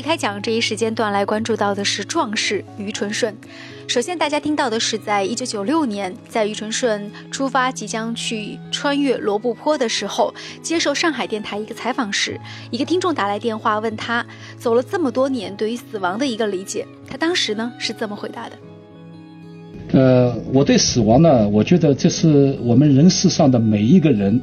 [0.00, 3.34] 开讲这一时间段来关注到的是壮士于纯顺。
[3.88, 12.38] 首先，大家听到的是，在一九九六年，在于纯顺出发即将去穿越罗布泊的时候，接受上海电台一个采访时，
[12.70, 14.24] 一个听众打来电话问他，
[14.56, 16.86] 走了这么多年，对于死亡的一个理解。
[17.08, 18.56] 他当时呢是这么回答的：
[19.98, 24.40] 呃，我对死亡呢，我觉得这是我们人世上的每一个人，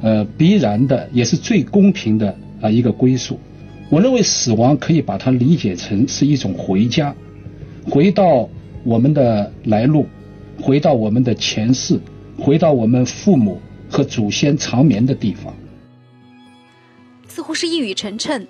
[0.00, 3.38] 呃，必然的，也是最公平的啊一个归宿。
[3.90, 7.14] 我认为死亡可以把它理解成是一种回家，
[7.90, 8.48] 回到。
[8.84, 10.06] 我们的来路，
[10.62, 12.00] 回到我们的前世，
[12.38, 13.60] 回到我们父母
[13.90, 15.52] 和祖先长眠的地方，
[17.26, 18.46] 似乎是一语成谶。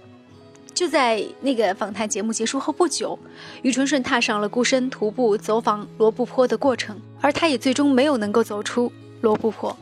[0.74, 3.18] 就在那个访谈节目结束后不久，
[3.62, 9.76] 于纯顺踏上了孤身徒步走访罗布泊的过程，而他也最终没有能够走出罗布泊。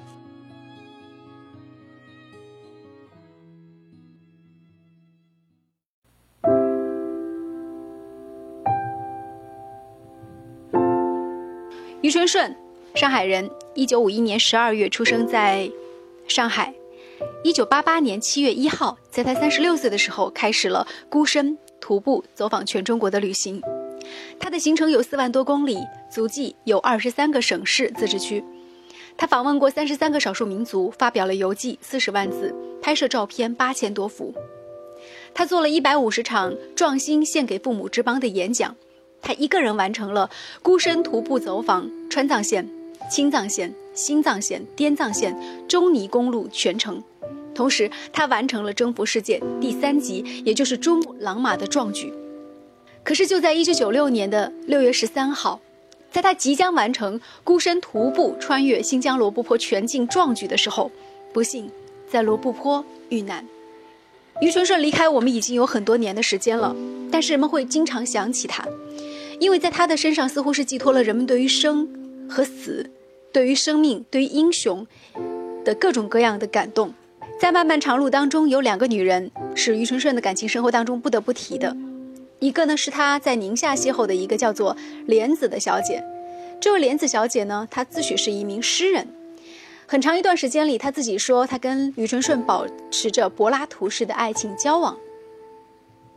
[12.27, 12.55] 顺，
[12.95, 15.71] 上海人，一九五一年十二月出生在
[16.27, 16.75] 上海。
[17.43, 23.63] 一九八八年七月一号，在他三十六岁的时候，开始了孤身徒步走访全中国的旅行。
[24.39, 25.79] 他的行程有四万多公里，
[26.11, 28.43] 足迹有二十三个省市自治区。
[29.17, 34.35] 他访问过三十三个少数民族，发表了游记四十万字，拍摄照片八千多幅。
[35.33, 38.75] 他做了一百五十场壮心献给父母之邦的演讲。
[39.23, 40.31] 他一个人完成了
[40.63, 42.69] 孤身徒步走访川藏线、
[43.11, 45.37] 青藏线、新藏线、滇藏线、
[45.69, 47.03] 中尼公路全程，
[47.55, 52.13] 同时他完成了征服世界第三级，也就是珠穆朗玛的壮举。
[53.03, 55.61] 可是就在一九九六年的六月十三号，
[56.11, 60.91] 在他即将完成孤身徒步穿越新疆罗布泊全境壮举的时候，
[61.33, 61.71] 不幸
[62.11, 63.45] 在罗布泊遇难。
[64.43, 66.75] 于纯顺离开我们已经有很多年的时间了，
[67.11, 68.67] 但是人们会经常想起他。
[69.39, 71.89] 因为在他的身上，似乎是寄托了人们对于生
[72.29, 72.91] 和死、
[73.33, 74.87] 对于生命、对于英雄
[75.65, 76.93] 的各种各样的感动。
[77.39, 81.77] 在漫漫长路当中，有两个女人是余春顺的感情生活当中不得不提的。
[82.39, 84.77] 一个呢是他在宁夏邂逅的一个叫做
[85.07, 86.03] 莲子的小姐。
[86.61, 89.07] 这位莲子小姐呢，她自诩是一名诗人。
[89.87, 94.97] 很长一段时间里，她自己说她跟余春顺保持着柏拉图式的爱情交往。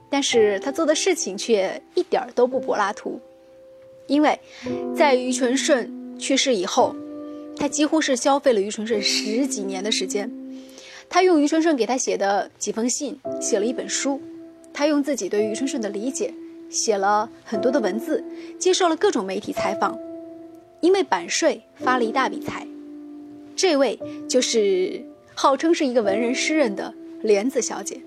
[0.10, 3.20] 但是他做的事情却一点儿都不柏拉图，
[4.08, 4.40] 因为，
[4.96, 6.96] 在于纯顺去世以后，
[7.56, 10.32] 他几乎是消费了于纯顺十几年的时间。
[11.08, 14.20] 他用于纯顺给他写的几封信写了一本书，
[14.74, 16.34] 他用自己对于春顺的理解
[16.70, 18.24] 写了很多的文字，
[18.60, 19.98] 接受了各种媒体采访，
[20.82, 22.66] 因为版税发了一大笔财。
[23.56, 25.04] 这位就是
[25.36, 28.00] 号称是一个文人诗人的莲子小姐。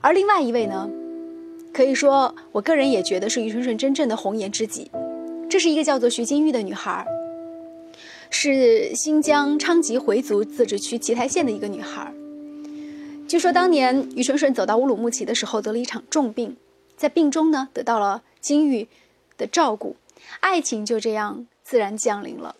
[0.00, 0.88] 而另外一位呢，
[1.72, 4.90] 可以说，我个人也觉得是于春顺真正的红颜知己。
[5.50, 7.06] 这是一个叫做徐金玉的女孩，
[8.30, 12.12] 是新疆昌吉回族自治区奇台县的一个女孩。
[13.26, 16.56] 据说当年于春顺走到乌鲁木齐的时候得了一场重病，
[16.96, 18.88] 在病中呢得到了金玉
[19.36, 19.96] 的照顾，
[20.40, 22.56] 爱情就这样自然降临了。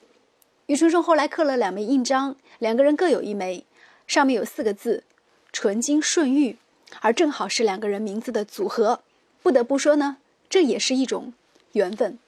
[0.67, 3.65] 于春顺后来刻了两枚印章，两个人各有一枚，
[4.07, 5.05] 上面有四个字：
[5.53, 6.57] 纯金顺玉。
[7.01, 9.01] 而正好是两个人名字的组合，
[9.43, 10.19] 不得不说呢，
[10.49, 11.33] 这也是一种
[11.73, 12.19] 缘分。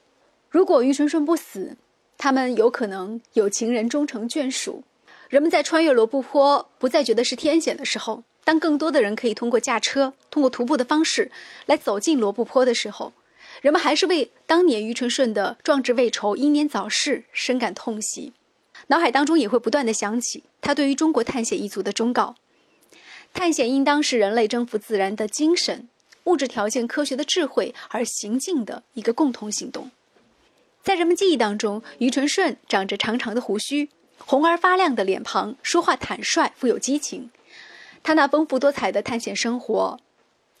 [0.49, 1.77] 如果于纯顺不死，
[2.17, 4.83] 他们有可能有情人终成眷属。
[5.29, 11.31] 人们在穿越罗布泊不再觉得是天险的时候，当更多的人可以通过驾车、通过徒步的方式
[11.65, 13.13] 来走进罗布泊的时候，
[13.61, 18.33] 人们还是为当年于纯顺的壮志未酬、英年早逝深感痛惜，
[18.87, 22.35] 脑海当中也会不断的想起他对于中国探险一族的忠告。
[23.33, 25.87] 探险应当是人类征服自然的精神、
[26.25, 29.89] 物质条件、科学的智慧而行进的一个共同行动。
[30.83, 37.29] 在人们记忆当中，于纯顺长着长长的胡须，红而发亮的脸庞，说话坦率，富有激情。
[38.03, 39.99] 他那丰富多彩的探险生活，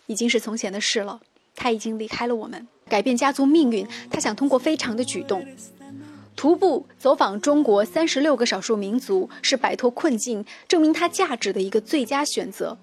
[0.05, 1.21] 已经是从前的事了。
[1.55, 3.87] 他已经离开了我们，改变家族命运。
[4.09, 5.45] 他想通过非常的举动。
[6.41, 12.79] 徒步走访中国三十六个少数民族，是摆脱困境、证明它价值的一个最佳选择。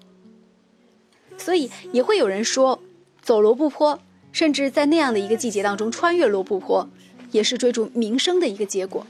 [1.37, 2.81] 所以也会有人说，
[3.21, 3.99] 走罗布泊，
[4.31, 6.89] 甚至在那样的一个季节当中穿越罗布泊，
[7.31, 9.05] 也是追逐名声的一个结果。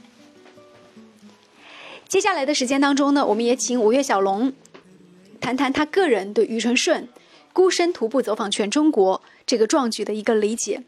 [2.08, 4.52] 接下来的时间当中呢，我们也请五月小龙
[5.40, 7.08] 谈谈他个人对于承顺
[7.52, 10.82] 孤身徒步走访全中国这个壮举的一个理解。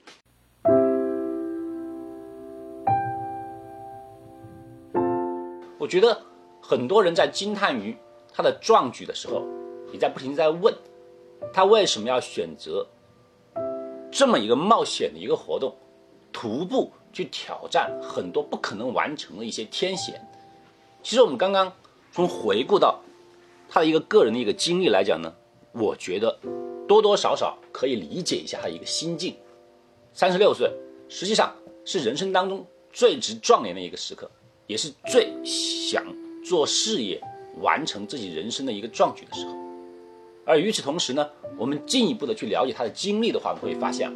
[5.92, 6.18] 觉得
[6.58, 7.94] 很多人在惊叹于
[8.32, 9.42] 他的壮举的时候，
[9.92, 10.74] 也在不停在问：
[11.52, 12.86] 他为什么要选择
[14.10, 15.76] 这么一个冒险的一个活动，
[16.32, 20.26] 徒步去挑战很多不可能完成的一些天险？
[21.02, 21.70] 其实我们刚刚
[22.10, 22.98] 从回顾到
[23.68, 25.30] 他的一个个人的一个经历来讲呢，
[25.72, 26.38] 我觉得
[26.88, 29.36] 多多少少可以理解一下他一个心境。
[30.14, 30.72] 三十六岁，
[31.10, 31.54] 实际上
[31.84, 34.30] 是人生当中最值壮年的一个时刻，
[34.72, 36.02] 也是最想
[36.42, 37.20] 做事业、
[37.60, 39.54] 完成自己人生的一个壮举的时候。
[40.46, 41.28] 而与此同时呢，
[41.58, 44.10] 我们进一步的去了解他的经历的话，我们会发现，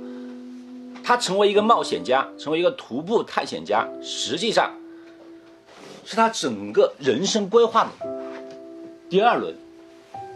[1.04, 4.74] 他成为一个冒险家，成为一个徒步探险家，实际上
[6.06, 7.90] 是他整个人生规划的
[9.10, 9.54] 第二轮。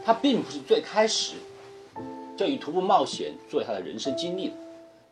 [0.04, 1.36] 他并不是最开始
[2.36, 4.54] 就以徒步冒险作为他的人生经历的。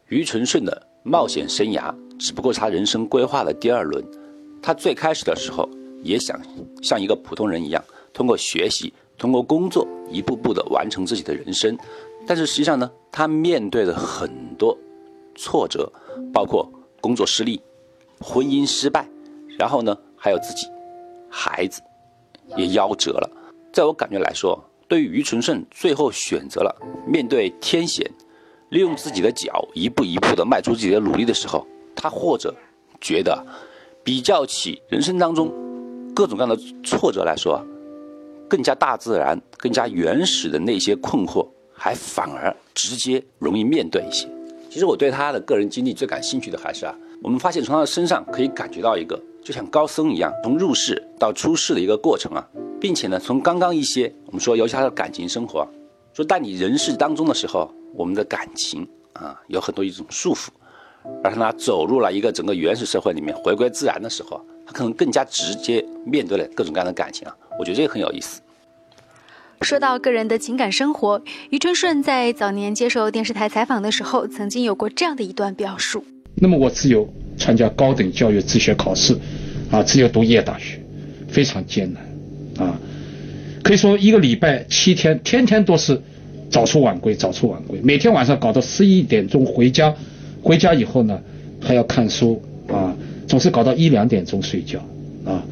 [0.08, 4.04] 于纯顺的冒险生涯只不过是他人生规划的第二轮。
[4.62, 5.68] 他最开始的时候
[6.02, 6.40] 也想
[6.82, 7.82] 像一个普通人一样，
[8.12, 11.76] 通过学习、通过工作，一步步的完成自己的人生。
[12.26, 14.76] 但是实际上呢，他面对了很多
[15.34, 15.90] 挫折，
[16.32, 16.70] 包括
[17.00, 17.60] 工作失利、
[18.20, 19.08] 婚姻失败，
[19.58, 20.66] 然后呢，还有自己
[21.28, 21.80] 孩子
[22.56, 23.30] 也夭折了。
[23.72, 26.74] 在我感觉来说，对于于纯顺最后选择了
[27.06, 28.10] 面对天险。
[28.70, 31.66] 利用自己的脚一步一步地迈出自己的努力的时候，
[31.96, 32.54] 他或者
[33.00, 33.42] 觉得，
[34.08, 35.52] 比较起人生当中
[36.14, 37.62] 各种各样的挫折来说，
[38.48, 44.26] 更加大自然、更加原始的那些困惑，还反而直接容易面对一些。
[44.70, 52.48] 其实我对他的个人经历最感兴趣的还是啊，我们发现从他的身上可以感觉到一个就像高僧一样，从入世到出世的一个过程啊，
[52.80, 55.68] 并且呢，从刚刚一些我们说，尤其他的感情生活，
[56.14, 57.70] 说在你人世当中的时候。
[57.94, 60.48] 我们的感情啊，有很多一种束缚，
[61.22, 67.34] 而他走入了一个整个原始社会里面，回归自然的时候，他可能更加直接面对了各种各样的感情啊。
[67.58, 68.40] 我觉得这个很有意思。
[69.62, 76.04] 说到个人的情感生活，余春顺在早年接受电视台采访的时候，曾经有过这样的一段表述：
[76.36, 79.16] 那么我只有参加高等教育自学考试，
[79.70, 80.80] 啊，只有读夜大学，
[81.28, 82.78] 非常艰难，啊，
[83.64, 86.00] 可以说一个礼拜七天，天天都是。
[86.50, 89.94] 早出晚归，早出晚归，每天晚上搞到十一点钟回家，
[90.48, 91.20] 回家以后呢，
[91.60, 92.96] 还要看书啊，
[93.26, 94.78] 总是搞到一两点钟睡觉
[95.26, 95.44] 啊。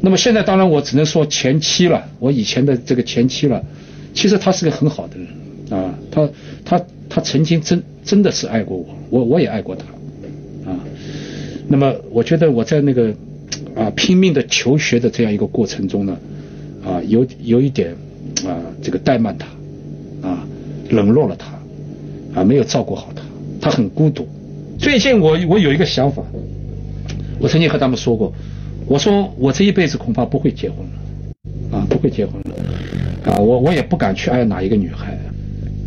[0.00, 3.60] 那么现在当然我只能说前妻了，我以前的这个前妻了，
[4.14, 5.26] 其实他是个很好的人
[5.76, 6.30] 啊，他
[6.64, 10.78] 他他曾经真真的是爱过我，我我也爱过他啊。
[11.66, 13.12] 那么我觉得我在那个
[13.74, 16.16] 啊拼命的求学的这样一个过程中呢，
[16.84, 17.90] 啊有有一点
[18.46, 19.48] 啊这个怠慢他。
[20.22, 20.46] 啊，
[20.90, 23.24] 冷落了他，啊，没有照顾好他，
[23.62, 24.28] 他很孤独。
[24.76, 26.20] 最近我我有一个想法，
[27.38, 28.32] 我曾经和他们说过，
[28.86, 30.78] 我说我这一辈子恐怕不会结婚
[31.70, 35.12] 了，啊，不会结婚了，啊，我我也不敢去爱哪一个女孩，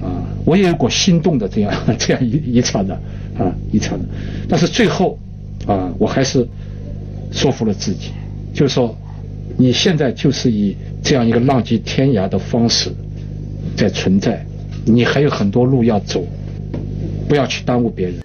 [0.02, 2.96] 啊，我也有过心动的这样 这样一一场的，
[3.38, 4.06] 啊，一场的，
[4.48, 5.20] 但是最后，
[5.68, 6.48] 啊，我还是
[7.32, 8.12] 说服了自己，
[8.54, 8.96] 就是说，
[9.58, 10.74] 你现在就是以
[11.04, 12.90] 这样一个浪迹天涯的方式。
[13.76, 14.46] 在存在，
[14.86, 16.26] 你还有很多路要走，
[17.28, 18.22] 不要去耽误别人。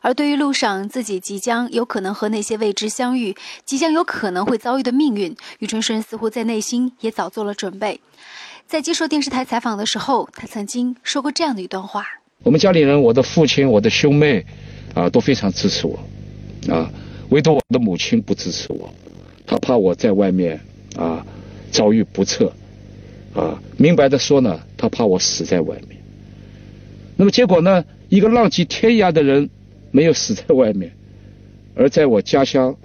[0.00, 8.00] 而对于路上自己即将有可能和那些未知相遇、即将有可能会遭遇的命运，余春顺似乎在内心也早做了准备。
[8.66, 12.04] 在接受电视台采访的时候，他曾经说过这样的一段话
[12.42, 14.44] ：“我们家里人，我的父亲、我的兄妹，
[14.94, 15.96] 啊，都非常支持我，
[16.68, 16.90] 啊，
[17.28, 18.92] 唯独我的母亲不支持我，
[19.46, 20.60] 她怕我在外面
[20.96, 21.24] 啊
[21.70, 22.52] 遭遇不测。”
[23.36, 26.01] 啊，明白的说呢，她怕我死在外面。
[27.16, 29.48] 那么结果呢，一个浪迹天涯的人
[29.90, 30.92] 没有死在外面，
[31.74, 32.76] 而在我家乡，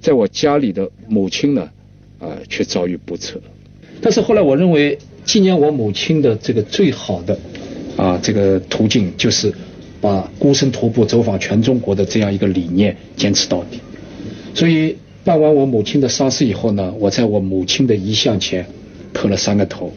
[0.00, 1.70] 在我家里的母亲呢，
[2.18, 3.40] 啊，却遭遇不测。
[4.00, 7.38] 但是后来我认为，纪念我母亲的这个最好的
[7.96, 9.52] 啊这个途径，就是
[10.00, 13.80] 把孤身徒步走访全中国的这样一个理念坚持到底。
[14.54, 18.66] 所以办完我母亲的丧事以后呢，我在我母亲的遗像前。
[19.12, 19.92] 磕了三个头，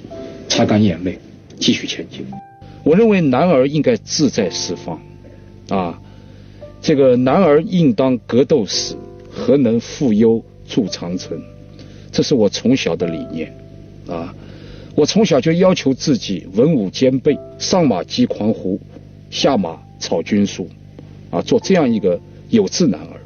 [0.50, 1.20] 擦干眼泪，
[1.60, 2.26] 继续前进。
[2.84, 5.00] 我认为男儿应该志在四方，
[5.70, 6.02] 啊，
[6.82, 8.96] 这个男儿应当格斗死，
[9.30, 11.42] 何能负忧筑长城？
[12.12, 13.56] 这是我从小的理念，
[14.08, 14.36] 啊，
[14.96, 18.80] 我从小就要求自己文武兼备，上马击狂胡，
[19.30, 20.68] 下马草军书，
[21.32, 23.20] 啊，做这样一个有志男儿。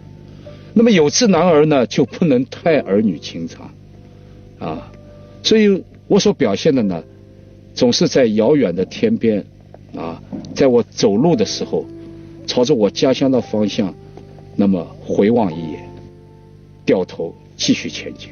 [0.73, 3.71] 那么有志男儿呢，就不能太儿女情长，
[4.59, 4.91] 啊。
[5.41, 7.03] 所以我所表现的呢，
[7.77, 9.45] 总是在遥远的天边，
[9.95, 10.19] 啊，
[10.55, 11.85] 在我走路的时候，
[12.47, 13.93] 朝着我家乡的方向，
[14.55, 15.87] 那么回望一眼，
[16.83, 18.31] 掉头继续前进。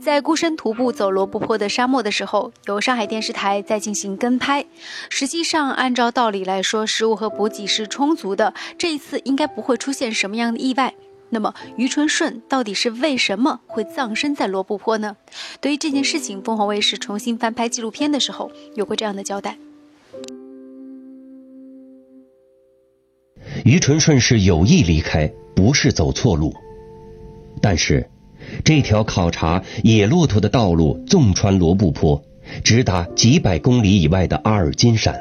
[0.00, 4.64] 在孤身徒步走罗布泊的沙漠的时候，有上海电视台在进行跟拍。
[5.08, 10.94] 实际上，按照道理来说，食物和补给是充足的，这一次应该不会出现什么样的意外。
[11.30, 15.16] 那么，于纯顺到底是为什么会葬身在罗布泊呢？
[15.60, 19.56] 对于这件事情，凤凰卫视重新翻拍纪录片的时候，有过这样的交代：
[23.64, 26.52] 于纯顺是有意离开，不是走错路，
[27.62, 28.08] 但是。
[28.64, 32.20] 这条考察野骆驼的道路纵穿罗布泊，
[32.64, 35.14] 直达几百公里以外的阿尔金山，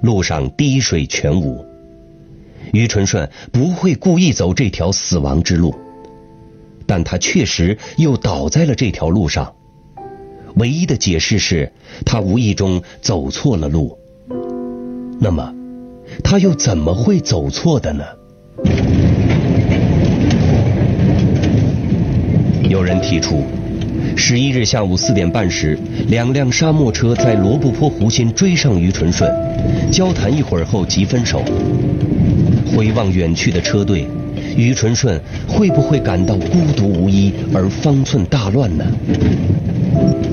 [0.00, 1.62] 路上滴水全无。
[2.74, 5.74] 于纯顺不会故意走这条死亡之路，
[6.86, 9.52] 但他确实又倒在了这条路上。
[10.56, 11.72] 唯一的解释是
[12.04, 13.98] 他无意中走错了路。
[15.20, 15.52] 那么，
[16.22, 18.04] 他又怎么会走错的呢？
[22.68, 23.44] 有人提出，
[24.16, 25.78] 十一日下午四点半时，
[26.08, 29.30] 两辆沙漠车在罗布泊湖心追上于纯顺，
[29.92, 31.42] 交谈一会儿后即分手。
[32.74, 34.06] 回望远去的车队，
[34.56, 38.84] 于纯顺会不会感到孤独无依而方寸大乱呢？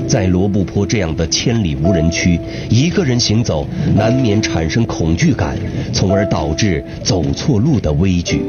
[0.08, 5.56] 在罗布泊这样的千里无人区，一个人行走难免产生恐惧感，
[5.92, 8.42] 从而导致走错路的危局。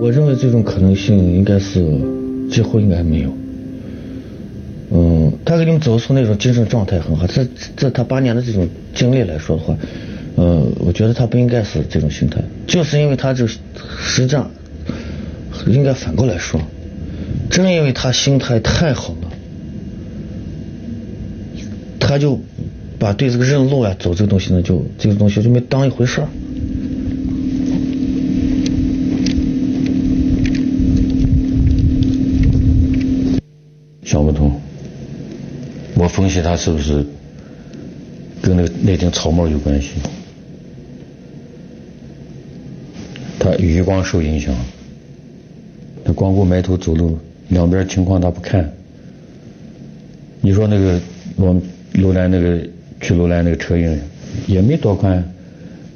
[0.00, 1.84] 我认为这种可能性应该是
[2.50, 3.30] 几乎应该没有。
[4.90, 9.76] 嗯，他给你们走出那种精神状态很好，这这他八年的这种经历来说的话，
[10.36, 13.60] 呃，我觉得他不应该是这种心态，就是因为他这实
[14.16, 14.50] 际上
[15.68, 16.60] 应该反过来说，
[17.50, 19.30] 正因为他心态太好了，
[22.00, 22.40] 他就
[22.98, 26.28] 把对这个认路啊走这个东西呢，就这个东西就没当一回事儿。
[34.02, 34.60] 想不通，
[35.94, 37.06] 我分析他是不是
[38.42, 39.90] 跟那个那顶草帽有关系？
[43.44, 44.54] 他余光受影响，
[46.02, 48.72] 他光顾埋头走路，两边情况他不看。
[50.40, 50.98] 你说那个
[51.36, 51.60] 往
[51.92, 52.66] 楼兰那个
[53.02, 54.00] 去楼兰那个车印
[54.46, 55.22] 也没多宽，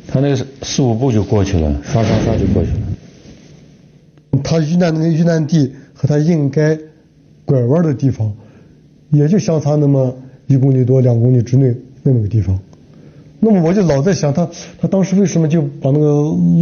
[0.06, 4.42] 他那个四五步就过去了，刷刷刷就过去了。
[4.44, 6.78] 他遇难那个遇难地和他应该。
[7.46, 8.30] 拐弯的地方，
[9.08, 10.14] 也就相差那么
[10.48, 12.60] 一公里多、两公里之内那么个地方。
[13.40, 14.48] 那么我就老在想，他
[14.80, 16.06] 他当时为什么就把那个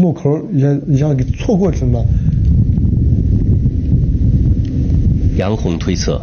[0.01, 2.05] 路口一下一下给错过去了？
[5.39, 6.21] 杨红推测，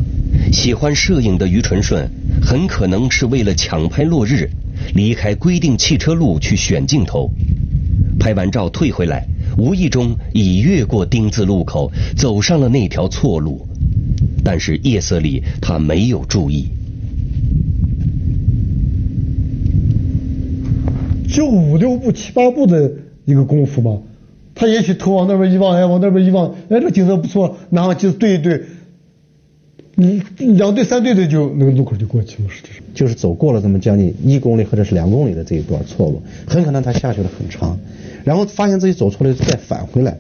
[0.52, 2.08] 喜欢摄影的于纯顺
[2.42, 4.50] 很可能是为了抢拍落日，
[4.94, 7.32] 离开规定汽车路去选镜头，
[8.20, 9.26] 拍完照退回来，
[9.58, 13.68] 无意中已越过丁字路口，走上了那条错路。
[14.44, 16.68] 但是夜色里，他没有注意。
[21.34, 22.92] 就五六步、七八步的
[23.26, 24.00] 一个功夫吧，
[24.54, 28.64] 他也许头往那边一望，哎，往那边一望，哎，这景色不错，然后就对一对，
[29.96, 37.80] 你两对三对的就那个路口就过去了，实际上就是走过了这么将近一公里或者是两公里的这一段错误，很可能他下去了很长，
[38.24, 40.16] 然后发现自己走错了，再返回来。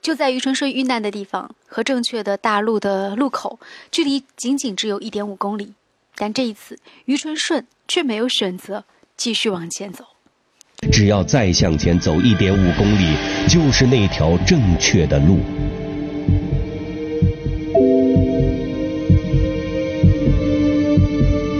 [0.00, 3.60] 就在于春顺遇难的地方和正确的大路的路口，
[3.90, 5.74] 距离仅仅只有一点五公里，
[6.16, 8.84] 但这一次于春顺却没有选择
[9.20, 10.02] 继续往前走。
[10.90, 13.14] 只要再向前走一点五公里，
[13.46, 15.36] 就是那条正确的路。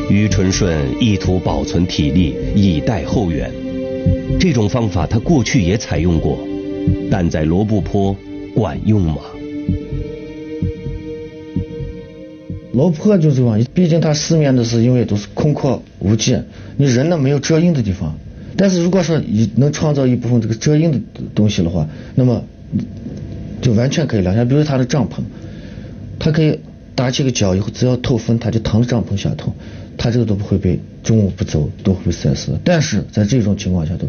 [0.08, 3.52] 于纯顺意图保存体力，以待后援。
[4.40, 6.38] 这种方法他过去也采用过，
[7.10, 8.16] 但在罗布泊。
[8.54, 9.18] 管用吗？
[12.72, 16.36] 罗布泊就这样，毕竟它四面都是因为都是空旷无际，
[16.80, 18.16] 你人呢没有遮阴的地方。
[18.56, 20.98] 但是如果说你能创造一部分这个遮阴的
[21.34, 22.42] 东西的话，那么
[23.60, 24.34] 就完全可以了。
[24.34, 24.48] 像。
[24.48, 25.20] 比如他的帐篷，
[26.18, 26.58] 他可以
[26.94, 29.54] 打起个脚以后，只要透风，他就躺在帐篷下头，
[29.98, 32.58] 他这个都不会被中午不走都会被晒死。
[32.64, 34.08] 但是在这种情况下头，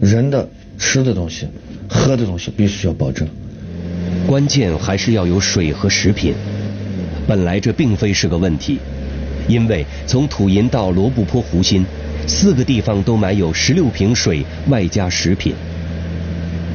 [0.00, 1.48] 人的吃的东西、
[1.88, 3.26] 喝的东西必须要保证。
[4.24, 6.32] 关键还是要有水和食品。
[7.26, 8.78] 本来这并非是个问题，
[9.48, 11.84] 因为从土银到罗布泊湖心，
[12.26, 15.54] 四个地方都埋有十六瓶水，外加食品。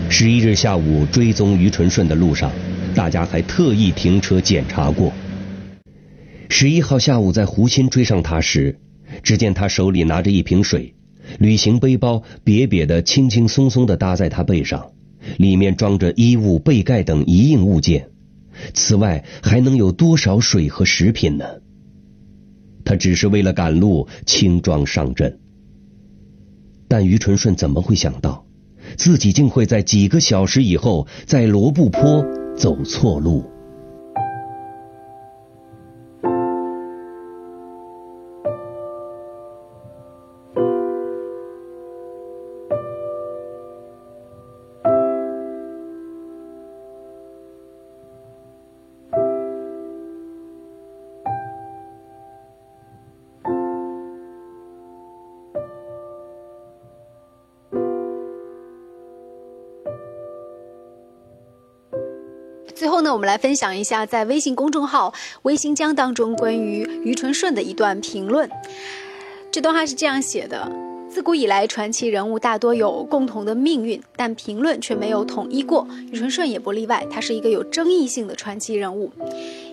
[0.09, 2.51] 十一日下午追踪于纯顺的路上，
[2.93, 5.11] 大家还特意停车检查过。
[6.49, 8.79] 十一号下午在湖心追上他时，
[9.23, 10.93] 只见他手里拿着一瓶水，
[11.39, 14.91] 旅行背包瘪瘪的、轻轻松松的搭在他背上。
[15.37, 18.07] 里面装着衣物、被盖等一应物件，
[18.73, 21.45] 此外还能有多少水和食品呢？
[22.89, 25.39] 他只是为了赶路，轻装上阵。
[26.88, 28.48] 但于纯顺怎么会想到，
[28.98, 32.25] 自己竟会在几个小时以后在罗布泊
[32.58, 33.46] 走错路？
[63.09, 65.11] 呢，我们来分享一下在微信公众号
[65.41, 68.47] “微新疆”当中关于于纯顺的一段评论。
[69.51, 70.71] 这段话是这样写的：
[71.09, 75.87] 自古以来，传奇人物大多有共同的命运，但评论却没有统一过。
[76.11, 79.11] 于纯顺也不例外，他是一个有争议性的传奇人物。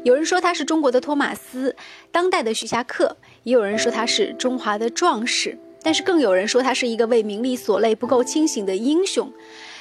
[0.03, 1.77] 有人说他是中国的托马斯，
[2.11, 3.09] 当代的徐霞客；
[3.43, 9.31] 也有人说他是中华的壮士，但是更有人说他是一个为名利所累、不够清醒的英雄。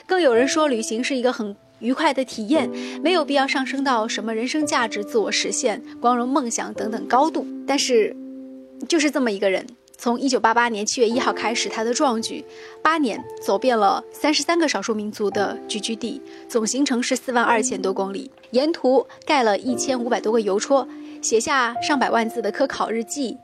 [0.05, 1.55] 更有人说，旅行是一个很。
[1.85, 2.67] 愉快的体验，
[3.03, 7.45] 没有必要上升到什么人生价值、自我实现、光荣梦想等等高度。
[7.67, 8.15] 但是，
[8.89, 9.63] 就是这么一个人，
[9.95, 12.43] 从一九八八年七月一号开始，他的壮举，
[12.81, 20.87] 八年走遍了三十三个少数民族的聚居地，总行程是四万二千多公里，沿途盖了一千五百多个邮戳，
[21.21, 23.37] 写下上百万字的科考日记。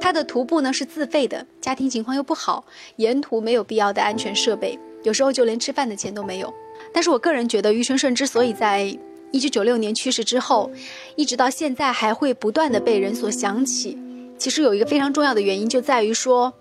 [0.00, 2.64] 他的徒步呢是自费的，家庭情况又不好，
[2.96, 6.50] 沿途没有必要的安全设备，有时候就连吃饭的钱都没有。
[6.92, 8.96] 但是我个人觉得，于春顺之所以在
[9.32, 10.70] 一九九六年去世之后，
[11.16, 13.98] 一直到现在还会不断的被人所想起，
[14.38, 16.54] 其实有一个非常重要的原因，就在于说，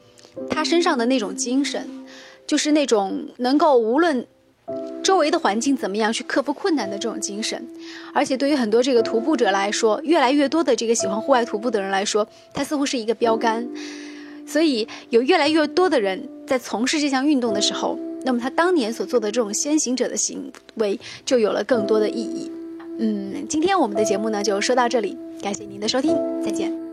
[0.50, 1.88] 他身上的那种精神，
[2.46, 4.26] 就是那种能够无论
[5.04, 7.66] 周围的环境怎么样去克服困难的这种精神。
[8.14, 13.66] 而且对于很多这个徒步者来说，越来越多的这个喜欢户外徒步的人来说，他似乎是一个标杆。
[14.48, 17.98] 所以有越来越多的人在从事这项运动的时候。
[18.26, 22.52] 那么他当年所做的这种先行者的行为，就有了更多的意义。
[22.98, 26.85] 嗯，今天我们的节目呢就说到这里，感谢您的收听，再见。